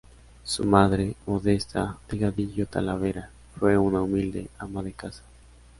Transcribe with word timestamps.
Su 0.43 0.65
madre, 0.65 1.15
Modesta 1.27 1.99
Delgadillo 2.09 2.65
Talavera, 2.65 3.29
fue 3.59 3.77
una 3.77 4.01
humilde 4.01 4.47
ama 4.57 4.81
de 4.81 4.93
casa. 4.93 5.21